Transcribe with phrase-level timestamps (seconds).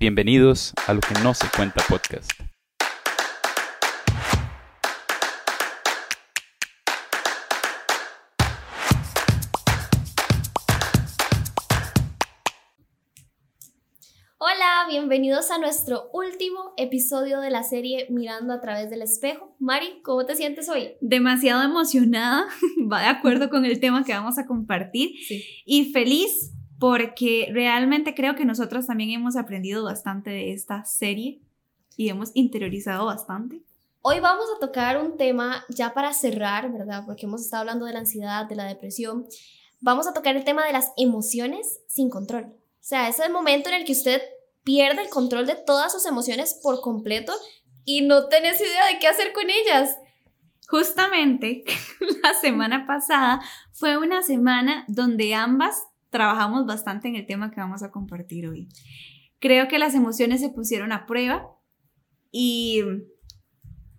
[0.00, 2.30] Bienvenidos a Lo que no se cuenta podcast.
[14.38, 19.56] Hola, bienvenidos a nuestro último episodio de la serie Mirando a través del espejo.
[19.58, 20.92] Mari, ¿cómo te sientes hoy?
[21.00, 22.46] Demasiado emocionada,
[22.92, 25.10] va de acuerdo con el tema que vamos a compartir
[25.66, 31.40] y feliz porque realmente creo que nosotros también hemos aprendido bastante de esta serie
[31.96, 33.62] y hemos interiorizado bastante.
[34.00, 37.02] Hoy vamos a tocar un tema ya para cerrar, ¿verdad?
[37.04, 39.26] Porque hemos estado hablando de la ansiedad, de la depresión.
[39.80, 42.44] Vamos a tocar el tema de las emociones sin control.
[42.44, 44.22] O sea, ese es el momento en el que usted
[44.62, 47.32] pierde el control de todas sus emociones por completo
[47.84, 49.98] y no tenés idea de qué hacer con ellas.
[50.68, 51.64] Justamente
[52.22, 53.40] la semana pasada
[53.72, 58.68] fue una semana donde ambas trabajamos bastante en el tema que vamos a compartir hoy.
[59.38, 61.56] Creo que las emociones se pusieron a prueba
[62.30, 62.82] y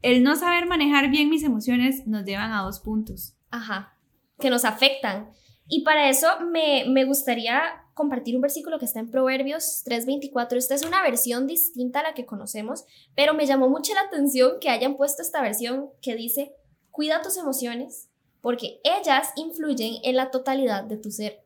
[0.01, 3.35] el no saber manejar bien mis emociones nos llevan a dos puntos.
[3.51, 3.97] Ajá,
[4.39, 5.31] que nos afectan.
[5.67, 7.61] Y para eso me, me gustaría
[7.93, 10.57] compartir un versículo que está en Proverbios 3:24.
[10.57, 14.53] Esta es una versión distinta a la que conocemos, pero me llamó mucho la atención
[14.59, 16.53] que hayan puesto esta versión que dice,
[16.91, 18.09] cuida tus emociones
[18.41, 21.43] porque ellas influyen en la totalidad de tu ser.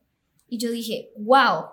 [0.54, 1.64] Y yo dije, wow,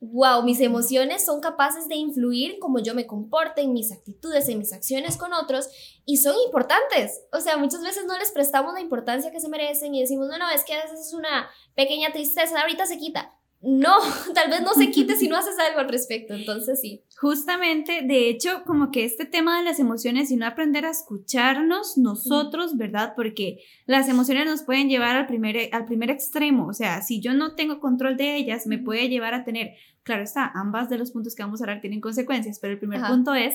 [0.00, 4.56] wow, mis emociones son capaces de influir como yo me comporte, en mis actitudes, en
[4.56, 5.68] mis acciones con otros,
[6.06, 7.20] y son importantes.
[7.34, 10.38] O sea, muchas veces no les prestamos la importancia que se merecen y decimos, no,
[10.38, 13.92] no, es que a veces es una pequeña tristeza, ahorita se quita no,
[14.34, 17.02] tal vez no se quite si no haces algo al respecto, entonces sí.
[17.18, 21.98] Justamente, de hecho, como que este tema de las emociones y no aprender a escucharnos
[21.98, 23.12] nosotros, ¿verdad?
[23.14, 27.34] Porque las emociones nos pueden llevar al primer, al primer extremo, o sea, si yo
[27.34, 31.10] no tengo control de ellas, me puede llevar a tener, claro está, ambas de los
[31.10, 33.54] puntos que vamos a hablar tienen consecuencias, pero el primer punto es,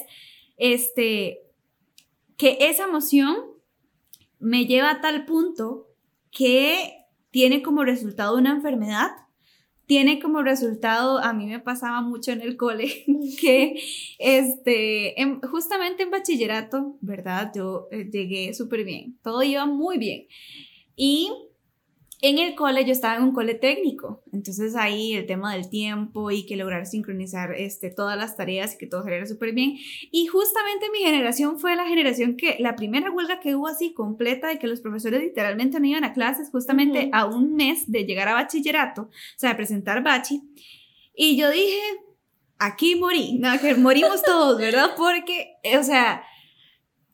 [0.58, 1.40] este,
[2.38, 3.36] que esa emoción
[4.40, 5.88] me lleva a tal punto
[6.30, 9.25] que tiene como resultado una enfermedad
[9.86, 13.06] tiene como resultado, a mí me pasaba mucho en el cole,
[13.40, 13.80] que
[14.20, 15.16] este,
[15.50, 17.52] justamente en bachillerato, ¿verdad?
[17.56, 20.28] Yo eh, llegué súper bien, todo iba muy bien.
[20.96, 21.32] Y
[22.28, 26.32] en el cole yo estaba en un cole técnico, entonces ahí el tema del tiempo
[26.32, 29.78] y que lograr sincronizar este, todas las tareas y que todo saliera súper bien.
[30.12, 34.48] Y justamente mi generación fue la generación que la primera huelga que hubo así completa
[34.48, 38.28] de que los profesores literalmente no iban a clases justamente a un mes de llegar
[38.28, 40.42] a bachillerato, o sea, de presentar bachi.
[41.16, 41.80] Y yo dije,
[42.58, 44.96] aquí morí, no, que morimos todos, ¿verdad?
[44.98, 46.24] Porque, o sea,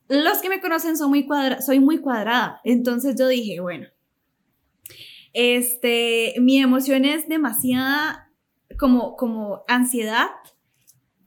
[0.08, 3.88] los que me conocen son muy cuadra soy muy cuadrada, entonces yo dije, bueno
[5.34, 8.32] este, mi emoción es demasiada
[8.78, 10.30] como, como ansiedad.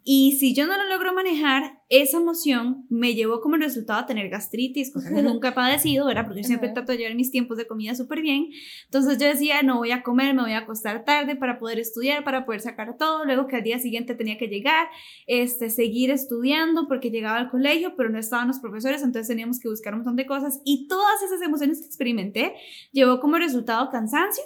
[0.03, 4.29] Y si yo no lo logro manejar, esa emoción me llevó como resultado a tener
[4.29, 6.25] gastritis, cosa que nunca he padecido, ¿verdad?
[6.27, 8.49] Porque yo siempre trato de llevar mis tiempos de comida súper bien.
[8.85, 12.25] Entonces yo decía, no voy a comer, me voy a acostar tarde para poder estudiar,
[12.25, 13.25] para poder sacar todo.
[13.25, 14.89] Luego que al día siguiente tenía que llegar,
[15.27, 19.69] este, seguir estudiando porque llegaba al colegio, pero no estaban los profesores, entonces teníamos que
[19.69, 20.61] buscar un montón de cosas.
[20.65, 22.55] Y todas esas emociones que experimenté
[22.93, 24.43] llevó como resultado cansancio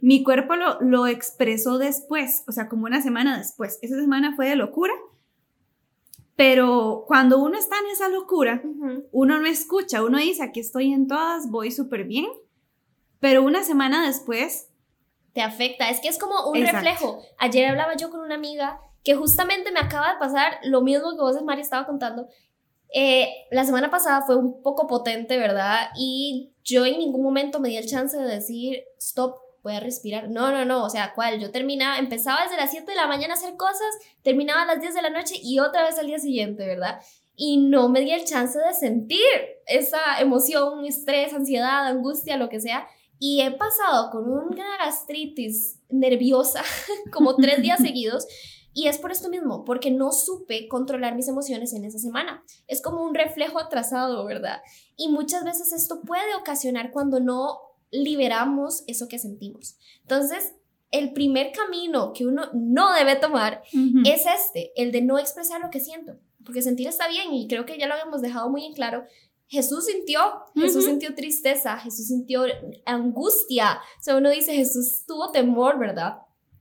[0.00, 3.78] mi cuerpo lo, lo expresó después, o sea, como una semana después.
[3.82, 4.92] Esa semana fue de locura,
[6.38, 8.62] pero cuando uno está en esa locura,
[9.10, 12.26] uno no escucha, uno dice, aquí estoy en todas, voy súper bien,
[13.18, 14.70] pero una semana después...
[15.32, 17.20] Te afecta, es que es como un reflejo.
[17.38, 21.22] Ayer hablaba yo con una amiga que justamente me acaba de pasar lo mismo que
[21.22, 22.28] vos, Mari, estaba contando.
[22.94, 25.88] Eh, la semana pasada fue un poco potente, ¿verdad?
[25.96, 29.34] Y yo en ningún momento me di el chance de decir, stop,
[29.64, 30.30] a respirar.
[30.30, 31.40] No, no, no, o sea, ¿cuál?
[31.40, 33.88] Yo terminaba, empezaba desde las 7 de la mañana a hacer cosas,
[34.22, 37.00] terminaba a las 10 de la noche y otra vez al día siguiente, ¿verdad?
[37.36, 39.20] Y no me di el chance de sentir
[39.66, 42.86] esa emoción, estrés, ansiedad, angustia, lo que sea.
[43.20, 46.62] Y he pasado con una gastritis nerviosa
[47.12, 48.26] como tres días seguidos.
[48.74, 52.44] Y es por esto mismo, porque no supe controlar mis emociones en esa semana.
[52.68, 54.60] Es como un reflejo atrasado, ¿verdad?
[54.96, 57.58] Y muchas veces esto puede ocasionar cuando no
[57.90, 59.76] liberamos eso que sentimos.
[60.02, 60.54] Entonces,
[60.90, 63.62] el primer camino que uno no debe tomar
[64.04, 67.66] es este, el de no expresar lo que siento, porque sentir está bien y creo
[67.66, 69.04] que ya lo habíamos dejado muy en claro.
[69.48, 70.20] Jesús sintió,
[70.54, 72.42] Jesús sintió tristeza, Jesús sintió
[72.84, 73.80] angustia.
[73.98, 76.18] O sea, uno dice, Jesús tuvo temor, ¿verdad?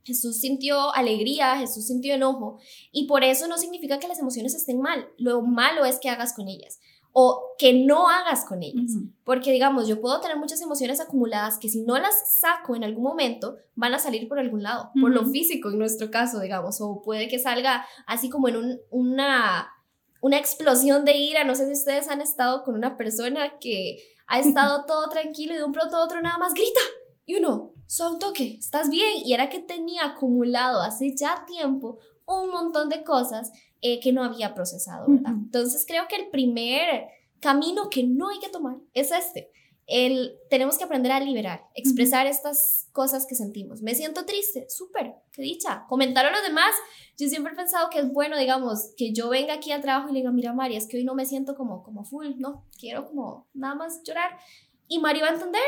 [0.07, 2.59] Jesús sintió alegría, Jesús sintió enojo.
[2.93, 5.09] Y por eso no significa que las emociones estén mal.
[5.17, 6.79] Lo malo es que hagas con ellas.
[7.13, 8.91] O que no hagas con ellas.
[9.23, 13.03] Porque, digamos, yo puedo tener muchas emociones acumuladas que si no las saco en algún
[13.03, 17.01] momento, van a salir por algún lado, por lo físico en nuestro caso, digamos, o
[17.01, 19.69] puede que salga así como en una,
[20.21, 21.43] una explosión de ira.
[21.43, 25.57] No sé si ustedes han estado con una persona que ha estado todo tranquilo y
[25.57, 26.81] de un pronto a otro nada más grita.
[27.25, 29.25] Y uno, son toque, ¿estás bien?
[29.25, 33.51] Y era que tenía acumulado hace ya tiempo un montón de cosas
[33.81, 35.33] eh, que no había procesado, ¿verdad?
[35.33, 37.07] Entonces creo que el primer
[37.39, 39.51] camino que no hay que tomar es este.
[39.85, 43.81] El, tenemos que aprender a liberar, expresar estas cosas que sentimos.
[43.81, 45.85] Me siento triste, súper, qué dicha.
[45.87, 46.73] Comentar a los demás.
[47.17, 50.13] Yo siempre he pensado que es bueno, digamos, que yo venga aquí al trabajo y
[50.13, 53.05] le diga, mira, Mari, es que hoy no me siento como, como full, no, quiero
[53.05, 54.31] como nada más llorar.
[54.89, 55.61] Y Mari va a entender.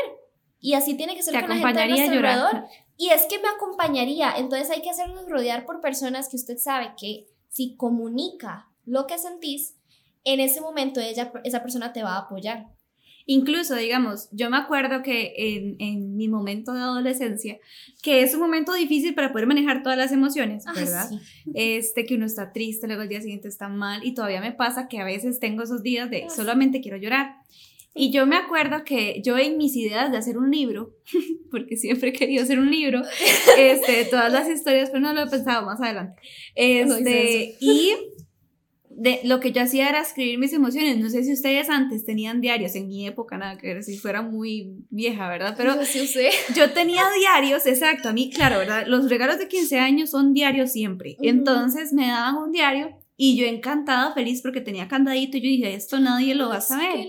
[0.60, 2.64] Y así tiene que ser con la gente de nuestro alrededor.
[2.98, 4.34] Y es que me acompañaría.
[4.36, 9.18] Entonces hay que hacernos rodear por personas que usted sabe que si comunica lo que
[9.18, 9.76] sentís,
[10.24, 12.68] en ese momento ella, esa persona te va a apoyar.
[13.26, 17.58] Incluso, digamos, yo me acuerdo que en, en, mi momento de adolescencia,
[18.02, 21.10] que es un momento difícil para poder manejar todas las emociones, ah, ¿verdad?
[21.54, 24.88] Este, que uno está triste, luego el día siguiente está mal, y todavía me pasa
[24.88, 27.36] que a veces tengo esos días de solamente quiero llorar.
[27.94, 30.96] Y yo me acuerdo que yo en mis ideas de hacer un libro,
[31.50, 33.02] porque siempre he querido hacer un libro,
[33.58, 36.20] este, todas las historias, pero no lo he pensado más adelante.
[36.54, 37.94] Este, y
[39.00, 40.98] de, lo que yo hacía era escribir mis emociones.
[40.98, 44.22] No sé si ustedes antes tenían diarios, en mi época nada que ver, si fuera
[44.22, 45.54] muy vieja, ¿verdad?
[45.56, 45.74] Pero
[46.54, 48.10] yo tenía diarios, exacto.
[48.10, 48.86] A mí, claro, ¿verdad?
[48.86, 51.16] Los regalos de 15 años son diarios siempre.
[51.22, 55.38] Entonces me daban un diario y yo encantada, feliz porque tenía candadito.
[55.38, 57.06] Y yo dije, esto nadie lo va a saber.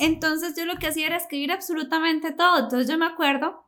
[0.00, 2.64] Entonces yo lo que hacía era escribir absolutamente todo.
[2.64, 3.64] Entonces yo me acuerdo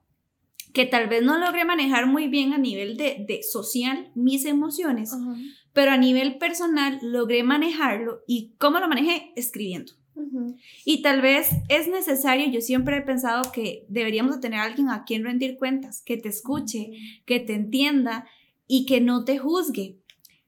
[0.73, 5.13] que tal vez no logré manejar muy bien a nivel de, de social mis emociones,
[5.75, 9.93] pero a nivel personal logré manejarlo y cómo lo manejé escribiendo.
[10.85, 15.05] Y tal vez es necesario, yo siempre he pensado que deberíamos tener a alguien a
[15.05, 16.93] quien rendir cuentas, que te escuche,
[17.27, 18.27] que te entienda
[18.67, 19.99] y que no te juzgue.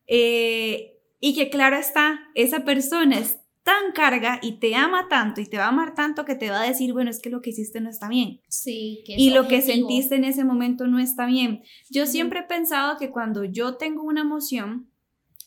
[0.06, 5.46] Eh, y que claro está, esa persona es tan carga y te ama tanto y
[5.46, 7.50] te va a amar tanto que te va a decir, bueno, es que lo que
[7.50, 8.40] hiciste no está bien.
[8.46, 11.62] Sí, que Y lo que sentiste en ese momento no está bien.
[11.90, 14.90] Yo siempre he pensado que cuando yo tengo una emoción,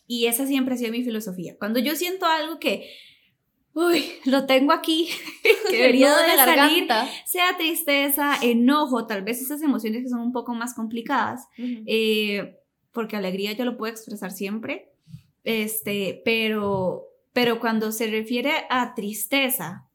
[0.07, 2.89] y esa siempre ha sido mi filosofía, cuando yo siento algo que,
[3.75, 5.09] uy, lo tengo aquí,
[5.69, 6.87] que debería de salir,
[7.27, 12.57] sea tristeza, enojo, tal vez esas emociones que son un poco más complicadas, eh,
[12.91, 14.89] porque alegría yo lo puedo expresar siempre,
[15.43, 19.85] este, pero pero cuando se refiere a tristeza,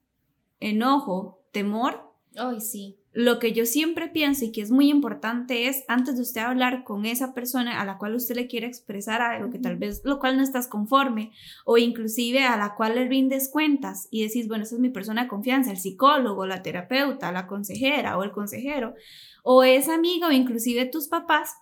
[0.61, 2.97] enojo, temor, Ay, sí.
[3.13, 6.85] Lo que yo siempre pienso y que es muy importante es antes de usted hablar
[6.85, 10.21] con esa persona a la cual usted le quiere expresar algo que tal vez lo
[10.21, 11.33] cual no estás conforme
[11.65, 15.25] o inclusive a la cual le rindes cuentas y decís, bueno, esa es mi persona
[15.25, 18.95] de confianza, el psicólogo, la terapeuta, la consejera o el consejero
[19.43, 21.57] o esa amiga o inclusive tus papás,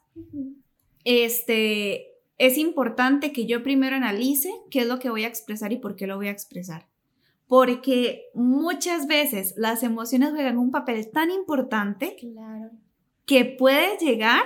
[1.05, 2.10] este,
[2.41, 5.95] es importante que yo primero analice qué es lo que voy a expresar y por
[5.95, 6.89] qué lo voy a expresar.
[7.47, 12.17] Porque muchas veces las emociones juegan un papel tan importante
[13.27, 14.45] que puede llegar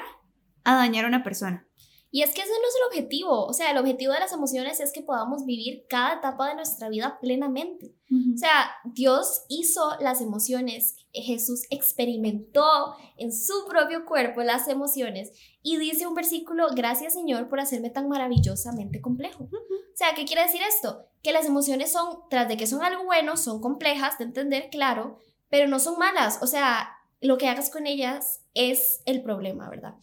[0.64, 1.68] a dañar a una persona.
[2.14, 4.78] Y es que ese no es el objetivo, o sea, el objetivo de las emociones
[4.78, 7.96] es que podamos vivir cada etapa de nuestra vida plenamente.
[8.08, 15.76] O sea, Dios hizo las emociones, Jesús experimentó en su propio cuerpo las emociones y
[15.78, 19.48] dice un versículo, gracias Señor por hacerme tan maravillosamente complejo.
[19.50, 21.08] O sea, ¿qué quiere decir esto?
[21.20, 25.18] Que las emociones son, tras de que son algo bueno, son complejas de entender, claro,
[25.48, 26.38] pero no son malas.
[26.42, 26.90] O sea,
[27.20, 29.94] lo que hagas con ellas es el problema, ¿verdad?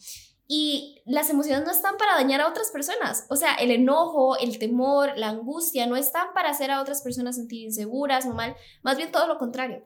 [0.54, 3.24] Y las emociones no están para dañar a otras personas.
[3.30, 7.36] O sea, el enojo, el temor, la angustia no están para hacer a otras personas
[7.36, 8.54] sentir inseguras o mal.
[8.82, 9.82] Más bien todo lo contrario.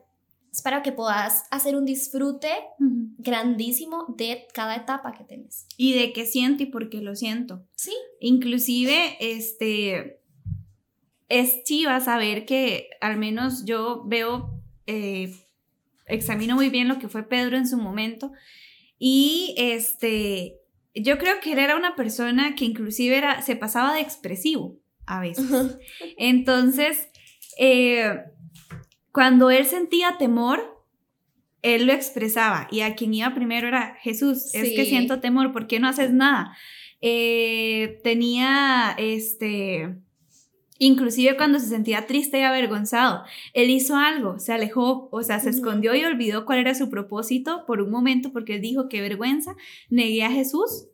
[0.51, 5.67] Es para que puedas hacer un disfrute grandísimo de cada etapa que tienes.
[5.77, 7.65] Y de qué siento y por qué lo siento.
[7.77, 7.95] Sí.
[8.19, 10.19] Inclusive, este,
[11.29, 15.33] es chiva saber que al menos yo veo, eh,
[16.07, 18.33] examino muy bien lo que fue Pedro en su momento
[18.99, 20.56] y este,
[21.03, 25.21] yo creo que él era una persona que inclusive era, se pasaba de expresivo a
[25.21, 25.45] veces.
[26.17, 27.09] Entonces,
[27.57, 28.19] eh,
[29.11, 30.85] cuando él sentía temor,
[31.61, 35.67] él lo expresaba y a quien iba primero era Jesús, es que siento temor, ¿por
[35.67, 36.55] qué no haces nada?
[37.01, 39.97] Eh, tenía este
[40.79, 45.49] Inclusive cuando se sentía triste y avergonzado, él hizo algo, se alejó, o sea, se
[45.49, 49.55] escondió y olvidó cuál era su propósito por un momento porque él dijo, qué vergüenza,
[49.89, 50.87] negué a Jesús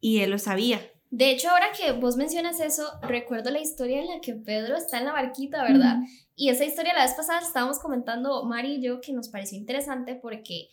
[0.00, 0.80] y él lo sabía.
[1.10, 4.98] De hecho, ahora que vos mencionas eso, recuerdo la historia en la que Pedro está
[4.98, 5.98] en la barquita, ¿verdad?
[6.34, 10.16] Y esa historia la vez pasada estábamos comentando Mari y yo que nos pareció interesante
[10.16, 10.70] porque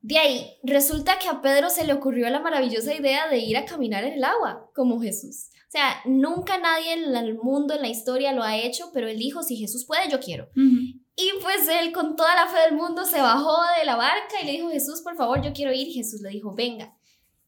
[0.00, 3.64] de ahí resulta que a Pedro se le ocurrió la maravillosa idea de ir a
[3.64, 5.50] caminar en el agua como Jesús.
[5.68, 9.18] O sea, nunca nadie en el mundo, en la historia lo ha hecho, pero él
[9.18, 10.48] dijo, si Jesús puede, yo quiero.
[10.54, 14.46] Y pues él con toda la fe del mundo se bajó de la barca y
[14.46, 15.88] le dijo, Jesús, por favor, yo quiero ir.
[15.88, 16.96] Y Jesús le dijo, venga.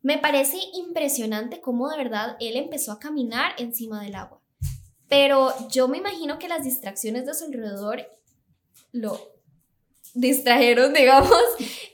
[0.02, 4.42] Me parece impresionante cómo de verdad él empezó a caminar encima del agua.
[5.09, 8.07] Pero yo me imagino que las distracciones de su alrededor
[8.92, 9.19] lo
[10.14, 11.31] distrajeron, digamos,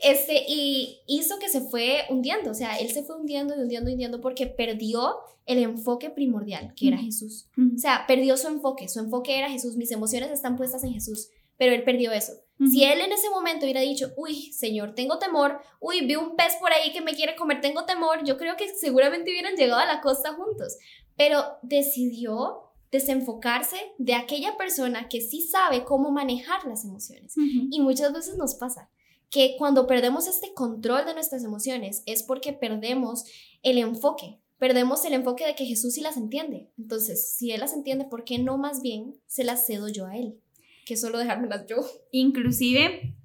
[0.02, 3.90] este, y hizo que se fue hundiendo, o sea, él se fue hundiendo y hundiendo
[3.90, 7.48] y hundiendo porque perdió el enfoque primordial, que era Jesús.
[7.56, 11.28] O sea, perdió su enfoque, su enfoque era Jesús, mis emociones están puestas en Jesús,
[11.56, 12.32] pero él perdió eso.
[12.70, 16.54] Si él en ese momento hubiera dicho, uy, Señor, tengo temor, uy, vi un pez
[16.58, 19.86] por ahí que me quiere comer, tengo temor, yo creo que seguramente hubieran llegado a
[19.86, 20.78] la costa juntos,
[21.16, 27.34] pero decidió desenfocarse de aquella persona que sí sabe cómo manejar las emociones.
[27.36, 28.90] Y muchas veces nos pasa
[29.30, 33.24] que cuando perdemos este control de nuestras emociones es porque perdemos
[33.62, 36.70] el enfoque, perdemos el enfoque de que Jesús sí las entiende.
[36.78, 40.16] Entonces, si Él las entiende, ¿por qué no más bien se las cedo yo a
[40.16, 40.38] Él?
[40.84, 41.76] Que solo dejármelas yo.
[42.12, 43.16] Inclusive,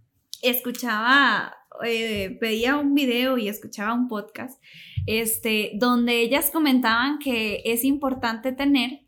[0.42, 4.62] escuchaba, eh, pedía un video y escuchaba un podcast,
[5.06, 9.01] este, donde ellas comentaban que es importante tener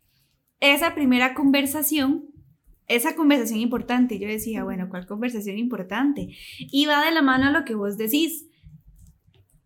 [0.60, 2.26] esa primera conversación,
[2.86, 6.28] esa conversación importante, yo decía, bueno, ¿cuál conversación importante?
[6.58, 8.46] Y va de la mano a lo que vos decís.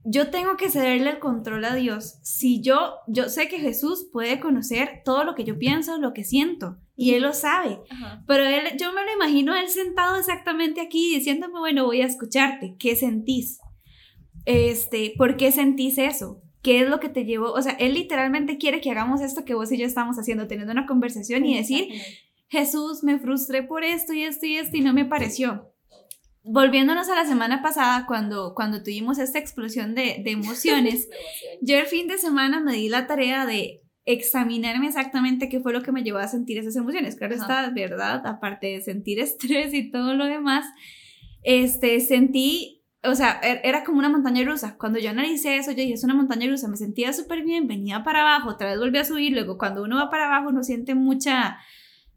[0.04, 2.18] Yo tengo que cederle el control a Dios.
[2.22, 6.24] Si yo, yo sé que Jesús puede conocer todo lo que yo pienso, lo que
[6.24, 7.78] siento, y Él lo sabe.
[8.26, 12.76] Pero él, yo me lo imagino él sentado exactamente aquí diciéndome, bueno, voy a escucharte,
[12.78, 13.60] ¿qué sentís?
[14.46, 16.42] Este, ¿por qué sentís eso?
[16.62, 17.52] ¿Qué es lo que te llevó?
[17.52, 20.72] O sea, él literalmente quiere que hagamos esto que vos y yo estamos haciendo, teniendo
[20.72, 21.88] una conversación y decir,
[22.48, 25.72] Jesús, me frustré por esto y esto y esto y no me pareció.
[26.42, 31.08] Volviéndonos a la semana pasada, cuando, cuando tuvimos esta explosión de, de emociones,
[31.60, 35.82] yo el fin de semana me di la tarea de examinarme exactamente qué fue lo
[35.82, 37.16] que me llevó a sentir esas emociones.
[37.16, 38.26] Claro está, ¿verdad?
[38.26, 40.64] Aparte de sentir estrés y todo lo demás,
[41.42, 44.76] este, sentí o sea, er, era como una montaña rusa.
[44.76, 48.02] Cuando yo analicé eso, yo dije, es una montaña rusa, me sentía súper bien, venía
[48.02, 50.94] para abajo, otra vez volví a subir, luego cuando uno va para abajo uno siente
[50.94, 51.58] mucha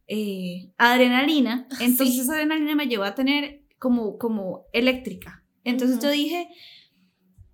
[0.07, 5.43] eh, adrenalina, entonces esa adrenalina me llevó a tener como, como eléctrica.
[5.63, 6.47] Entonces yo dije,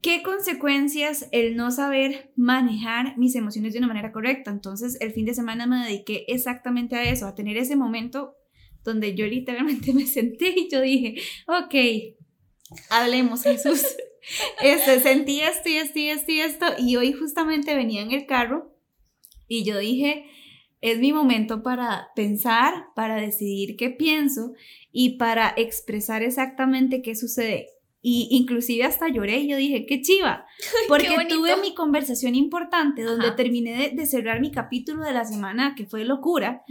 [0.01, 4.51] ¿qué consecuencias el no saber manejar mis emociones de una manera correcta?
[4.51, 8.35] Entonces el fin de semana me dediqué exactamente a eso, a tener ese momento
[8.83, 11.15] donde yo literalmente me senté y yo dije,
[11.47, 12.16] ok,
[12.89, 13.83] hablemos Jesús.
[14.61, 18.25] Este, sentí esto y esto y esto y esto y hoy justamente venía en el
[18.25, 18.75] carro
[19.47, 20.25] y yo dije,
[20.81, 24.53] es mi momento para pensar, para decidir qué pienso
[24.91, 27.67] y para expresar exactamente qué sucede.
[28.01, 30.45] Y inclusive hasta lloré y yo dije, qué chiva,
[30.87, 35.85] porque tuve mi conversación importante donde terminé de, cerrar mi capítulo de la semana, que
[35.85, 36.63] fue locura.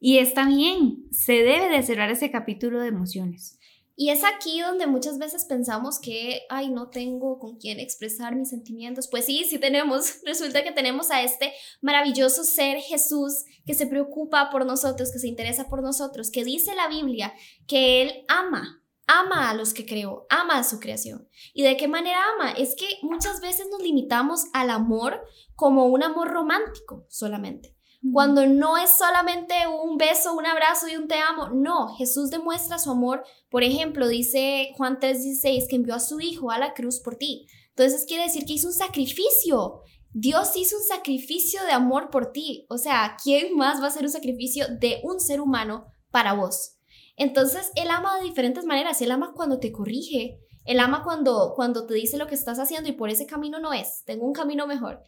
[0.00, 3.57] Y está bien, se debe de cerrar ese capítulo de emociones.
[4.00, 8.50] Y es aquí donde muchas veces pensamos que, ay, no tengo con quién expresar mis
[8.50, 9.08] sentimientos.
[9.08, 10.20] Pues sí, sí tenemos.
[10.24, 15.26] Resulta que tenemos a este maravilloso ser Jesús que se preocupa por nosotros, que se
[15.26, 17.34] interesa por nosotros, que dice la Biblia
[17.66, 21.28] que Él ama, ama a los que creó, ama a su creación.
[21.52, 22.52] ¿Y de qué manera ama?
[22.52, 25.20] Es que muchas veces nos limitamos al amor
[25.56, 27.77] como un amor romántico solamente.
[28.12, 32.78] Cuando no es solamente un beso, un abrazo y un te amo, no, Jesús demuestra
[32.78, 33.24] su amor.
[33.50, 37.46] Por ejemplo, dice Juan 3:16 que envió a su hijo a la cruz por ti.
[37.70, 39.82] Entonces quiere decir que hizo un sacrificio.
[40.12, 42.66] Dios hizo un sacrificio de amor por ti.
[42.70, 46.76] O sea, ¿quién más va a hacer un sacrificio de un ser humano para vos?
[47.16, 49.02] Entonces, Él ama de diferentes maneras.
[49.02, 50.40] Él ama cuando te corrige.
[50.64, 53.72] Él ama cuando, cuando te dice lo que estás haciendo y por ese camino no
[53.72, 54.02] es.
[54.04, 55.02] Tengo un camino mejor.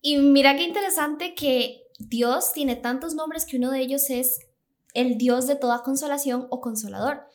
[0.00, 4.40] Y mira qué interesante que Dios tiene tantos nombres que uno de ellos es
[4.94, 7.26] el Dios de toda consolación o consolador.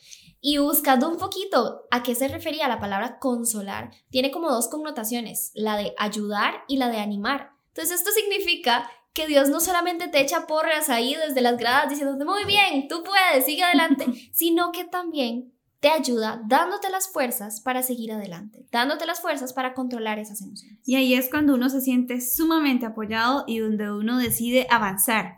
[0.41, 5.51] Y buscando un poquito a qué se refería la palabra consolar, tiene como dos connotaciones,
[5.53, 7.51] la de ayudar y la de animar.
[7.69, 12.25] Entonces esto significa que Dios no solamente te echa porras ahí desde las gradas diciéndote,
[12.25, 15.53] muy bien, tú puedes, sigue adelante, sino que también
[15.83, 20.79] te ayuda dándote las fuerzas para seguir adelante, dándote las fuerzas para controlar esas emociones.
[20.85, 25.35] Y ahí es cuando uno se siente sumamente apoyado y donde uno decide avanzar.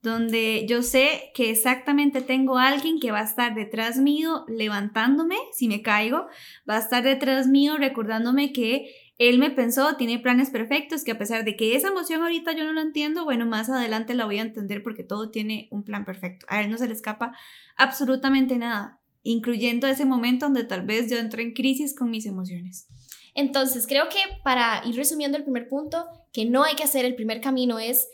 [0.00, 5.36] Donde yo sé que exactamente tengo a alguien que va a estar detrás mío levantándome
[5.52, 6.26] si me caigo,
[6.68, 11.18] va a estar detrás mío recordándome que él me pensó, tiene planes perfectos, que a
[11.18, 14.40] pesar de que esa emoción ahorita yo no la entiendo, bueno, más adelante la voy
[14.40, 16.46] a entender porque todo tiene un plan perfecto.
[16.48, 17.32] A él no se le escapa
[17.76, 22.86] absolutamente nada, incluyendo ese momento donde tal vez yo entré en crisis con mis emociones.
[23.34, 27.14] Entonces, creo que para ir resumiendo el primer punto, que no hay que hacer el
[27.14, 28.08] primer camino es,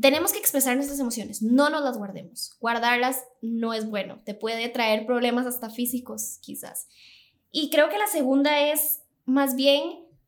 [0.00, 2.56] tenemos que expresar nuestras emociones, no nos las guardemos.
[2.60, 6.88] Guardarlas no es bueno, te puede traer problemas hasta físicos quizás.
[7.52, 9.82] Y creo que la segunda es, más bien,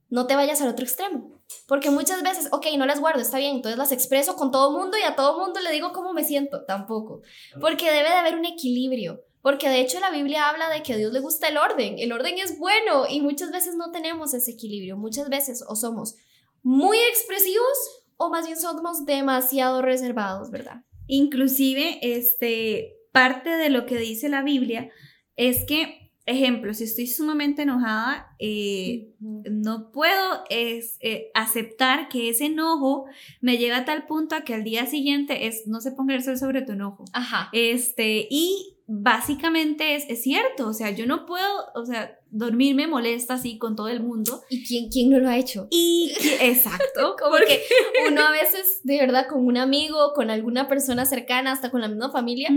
[0.08, 1.40] no te vayas al otro extremo.
[1.66, 4.96] Porque muchas veces, ok, no las guardo, está bien, entonces las expreso con todo mundo
[4.96, 7.22] y a todo mundo le digo cómo me siento, tampoco.
[7.60, 9.22] Porque debe de haber un equilibrio.
[9.42, 12.12] Porque de hecho la Biblia habla de que a Dios le gusta el orden, el
[12.12, 16.16] orden es bueno y muchas veces no tenemos ese equilibrio, muchas veces o somos
[16.62, 20.84] muy expresivos o más bien somos demasiado reservados, ¿verdad?
[21.08, 24.90] Inclusive, este, parte de lo que dice la Biblia
[25.36, 32.46] es que ejemplo, si estoy sumamente enojada, eh, no puedo es, eh, aceptar que ese
[32.46, 33.06] enojo
[33.40, 36.22] me lleve a tal punto a que al día siguiente es no se ponga el
[36.22, 37.04] sol sobre tu enojo.
[37.12, 37.48] Ajá.
[37.52, 43.34] Este, y básicamente es, es cierto, o sea, yo no puedo, o sea, dormirme molesta
[43.34, 44.42] así con todo el mundo.
[44.48, 45.68] ¿Y quién, quién no lo ha hecho?
[45.70, 47.16] Y exacto.
[47.18, 47.62] Como porque
[48.10, 51.88] uno a veces, de verdad, con un amigo, con alguna persona cercana, hasta con la
[51.88, 52.48] misma familia,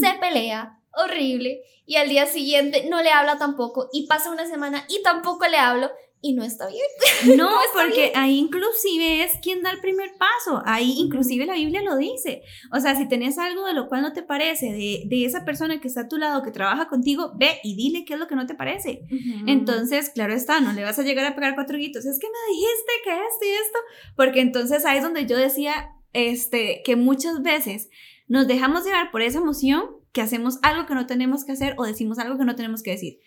[0.00, 4.84] se pelea horrible y al día siguiente no le habla tampoco y pasa una semana
[4.88, 5.90] y tampoco le hablo
[6.22, 6.86] y no está bien.
[7.36, 11.96] No, porque ahí inclusive es quien da el primer paso, ahí inclusive la Biblia lo
[11.98, 12.42] dice.
[12.72, 15.80] O sea, si tenés algo de lo cual no te parece, de, de esa persona
[15.80, 18.36] que está a tu lado, que trabaja contigo, ve y dile qué es lo que
[18.36, 19.02] no te parece.
[19.46, 22.54] Entonces, claro está, no le vas a llegar a pegar cuatro gritos, es que me
[22.54, 23.78] dijiste que esto y esto,
[24.16, 27.90] porque entonces ahí es donde yo decía este, que muchas veces
[28.28, 31.84] nos dejamos llevar por esa emoción que hacemos algo que no tenemos que hacer o
[31.84, 33.18] decimos algo que no tenemos que decir.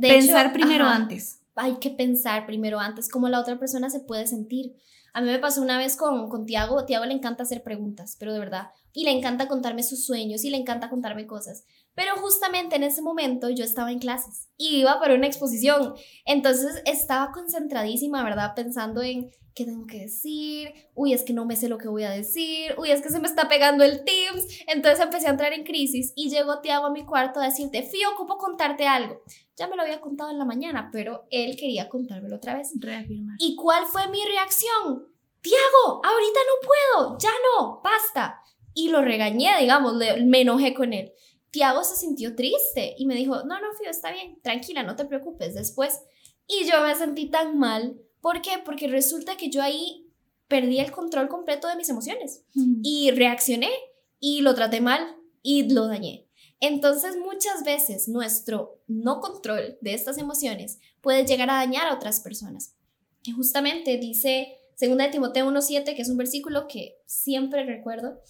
[0.00, 1.37] pensar primero antes.
[1.58, 4.76] Hay que pensar primero antes cómo la otra persona se puede sentir.
[5.12, 6.84] A mí me pasó una vez con, con Tiago.
[6.84, 8.68] Tiago le encanta hacer preguntas, pero de verdad.
[8.92, 11.64] Y le encanta contarme sus sueños y le encanta contarme cosas.
[11.98, 15.96] Pero justamente en ese momento yo estaba en clases y iba para una exposición.
[16.24, 18.52] Entonces estaba concentradísima, ¿verdad?
[18.54, 22.04] Pensando en qué tengo que decir, uy, es que no me sé lo que voy
[22.04, 24.46] a decir, uy, es que se me está pegando el Teams.
[24.68, 28.10] Entonces empecé a entrar en crisis y llegó Tiago a mi cuarto a decirte, Fío,
[28.12, 29.20] ocupo contarte algo.
[29.56, 32.70] Ya me lo había contado en la mañana, pero él quería contármelo otra vez.
[32.78, 33.34] Reafirmar.
[33.40, 35.04] ¿Y cuál fue mi reacción?
[35.40, 38.40] Tiago, ahorita no puedo, ya no, basta.
[38.72, 41.12] Y lo regañé, digamos, me enojé con él.
[41.50, 45.04] Tiago se sintió triste y me dijo, no, no, Fío, está bien, tranquila, no te
[45.04, 46.00] preocupes, después.
[46.46, 48.00] Y yo me sentí tan mal.
[48.20, 48.52] ¿Por qué?
[48.64, 50.06] Porque resulta que yo ahí
[50.48, 52.42] perdí el control completo de mis emociones
[52.82, 53.70] y reaccioné
[54.18, 56.26] y lo traté mal y lo dañé.
[56.60, 62.20] Entonces muchas veces nuestro no control de estas emociones puede llegar a dañar a otras
[62.20, 62.74] personas.
[63.22, 68.20] Y justamente dice 2 de Timoteo 1.7, que es un versículo que siempre recuerdo,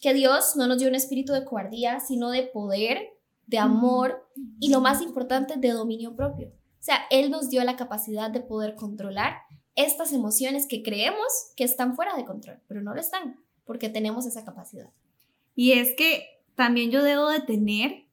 [0.00, 2.98] que Dios no nos dio un espíritu de cobardía, sino de poder,
[3.46, 4.28] de amor
[4.60, 6.48] y lo más importante, de dominio propio.
[6.48, 9.38] O sea, Él nos dio la capacidad de poder controlar
[9.74, 14.26] estas emociones que creemos que están fuera de control, pero no lo están, porque tenemos
[14.26, 14.90] esa capacidad.
[15.54, 18.06] Y es que también yo debo de tener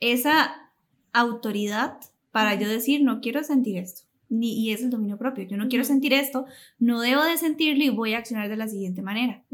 [0.00, 0.72] esa
[1.12, 1.98] autoridad
[2.30, 4.02] para yo decir, no quiero sentir esto.
[4.28, 5.44] Ni, y es el dominio propio.
[5.44, 6.46] Yo no quiero sentir esto,
[6.78, 9.44] no debo de sentirlo y voy a accionar de la siguiente manera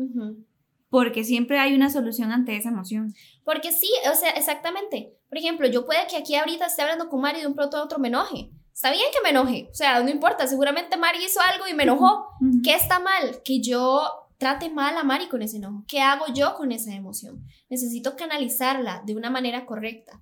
[0.93, 3.15] porque siempre hay una solución ante esa emoción.
[3.45, 5.17] Porque sí, o sea, exactamente.
[5.31, 7.83] Por ejemplo, yo puede que aquí ahorita esté hablando con Mari de un pronto a
[7.83, 8.51] otro me enoje.
[8.75, 11.85] Está bien que me enoje, o sea, no importa, seguramente Mari hizo algo y me
[11.85, 12.27] enojó.
[12.63, 13.41] ¿Qué está mal?
[13.43, 14.03] Que yo
[14.37, 15.83] trate mal a Mari con ese enojo.
[15.89, 17.43] ¿Qué hago yo con esa emoción?
[17.71, 20.21] Necesito canalizarla de una manera correcta.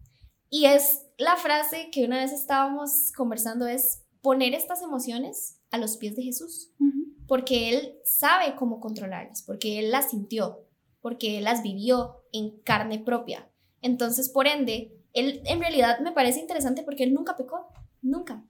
[0.50, 5.96] Y es la frase que una vez estábamos conversando es poner estas emociones a los
[5.96, 6.72] pies de Jesús
[7.30, 10.66] porque Él sabe cómo controlarlas, porque Él las sintió,
[11.00, 13.48] porque Él las vivió en carne propia.
[13.82, 17.68] Entonces, por ende, Él en realidad me parece interesante porque Él nunca pecó,
[18.02, 18.44] nunca.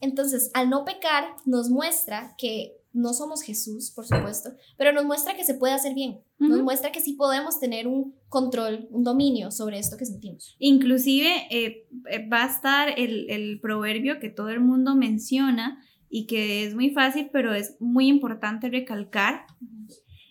[0.00, 5.36] Entonces, al no pecar, nos muestra que no somos Jesús, por supuesto, pero nos muestra
[5.36, 9.50] que se puede hacer bien, nos muestra que sí podemos tener un control, un dominio
[9.50, 10.56] sobre esto que sentimos.
[10.58, 16.26] Inclusive eh, eh, va a estar el, el proverbio que todo el mundo menciona, y
[16.26, 19.46] que es muy fácil, pero es muy importante recalcar.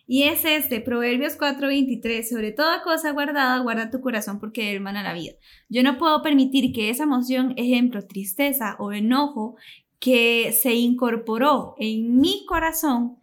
[0.07, 5.13] Y es este, Proverbios 4:23, sobre toda cosa guardada, guarda tu corazón porque hermana la
[5.13, 5.33] vida.
[5.67, 9.55] Yo no puedo permitir que esa emoción, ejemplo, tristeza o enojo,
[10.05, 13.17] que se incorporó en mi corazón,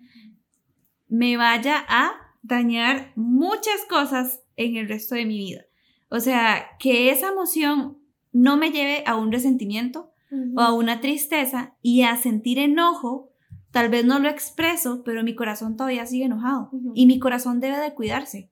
[1.06, 2.10] me vaya a
[2.42, 5.60] dañar muchas cosas en el resto de mi vida.
[6.08, 7.98] O sea, que esa emoción
[8.32, 10.10] no me lleve a un resentimiento,
[10.56, 13.30] o a una tristeza y a sentir enojo
[13.70, 17.78] tal vez no lo expreso, pero mi corazón todavía sigue enojado y mi corazón debe
[17.78, 18.50] de cuidarse.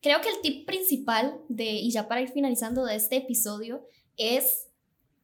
[0.00, 3.84] Creo que el tip principal de, y ya para ir finalizando de este episodio,
[4.16, 4.68] es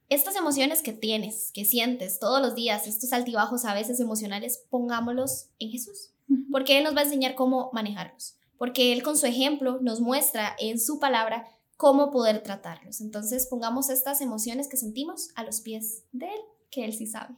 [0.08, 5.48] estas emociones que tienes, que sientes todos los días, estos altibajos a veces emocionales, pongámoslos
[5.58, 6.10] en Jesús,
[6.50, 10.56] porque Él nos va a enseñar cómo manejarlos, porque Él con su ejemplo nos muestra
[10.58, 13.00] en su palabra cómo poder tratarlos.
[13.00, 16.40] Entonces pongamos estas emociones que sentimos a los pies de Él,
[16.70, 17.34] que Él sí sabe.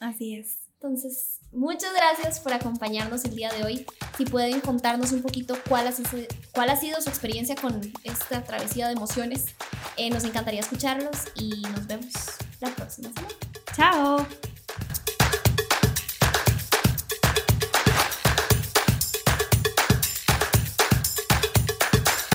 [0.00, 0.63] Así es.
[0.84, 3.86] Entonces, muchas gracias por acompañarnos el día de hoy.
[4.18, 5.94] Si pueden contarnos un poquito cuál ha,
[6.52, 9.46] cuál ha sido su experiencia con esta travesía de emociones,
[9.96, 12.12] eh, nos encantaría escucharlos y nos vemos
[12.60, 13.34] la próxima semana.
[13.74, 14.53] Chao.